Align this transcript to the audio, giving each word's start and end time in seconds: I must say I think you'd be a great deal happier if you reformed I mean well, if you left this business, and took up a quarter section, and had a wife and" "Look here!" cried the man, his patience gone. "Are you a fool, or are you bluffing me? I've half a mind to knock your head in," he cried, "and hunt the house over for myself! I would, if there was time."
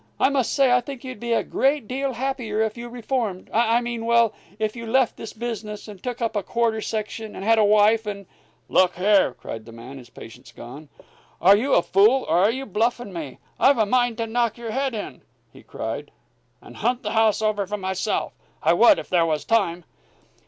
I 0.19 0.29
must 0.29 0.51
say 0.53 0.71
I 0.71 0.81
think 0.81 1.03
you'd 1.03 1.19
be 1.19 1.31
a 1.33 1.43
great 1.43 1.87
deal 1.87 2.13
happier 2.13 2.59
if 2.61 2.75
you 2.75 2.89
reformed 2.89 3.51
I 3.53 3.81
mean 3.81 4.05
well, 4.07 4.33
if 4.57 4.75
you 4.75 4.87
left 4.87 5.15
this 5.15 5.31
business, 5.31 5.87
and 5.87 6.01
took 6.01 6.23
up 6.23 6.35
a 6.35 6.41
quarter 6.41 6.81
section, 6.81 7.35
and 7.35 7.45
had 7.45 7.59
a 7.59 7.63
wife 7.63 8.07
and" 8.07 8.25
"Look 8.77 8.95
here!" 8.95 9.35
cried 9.35 9.63
the 9.65 9.71
man, 9.71 9.99
his 9.99 10.09
patience 10.09 10.51
gone. 10.51 10.89
"Are 11.39 11.55
you 11.55 11.75
a 11.75 11.83
fool, 11.83 12.23
or 12.27 12.39
are 12.39 12.49
you 12.49 12.65
bluffing 12.65 13.13
me? 13.13 13.37
I've 13.59 13.75
half 13.75 13.83
a 13.83 13.85
mind 13.85 14.17
to 14.17 14.25
knock 14.25 14.57
your 14.57 14.71
head 14.71 14.95
in," 14.95 15.21
he 15.53 15.61
cried, 15.61 16.09
"and 16.63 16.77
hunt 16.77 17.03
the 17.03 17.11
house 17.11 17.43
over 17.43 17.67
for 17.67 17.77
myself! 17.77 18.33
I 18.63 18.73
would, 18.73 18.97
if 18.97 19.07
there 19.07 19.27
was 19.27 19.45
time." 19.45 19.85